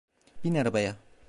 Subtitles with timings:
[0.43, 0.95] Bin arabaya.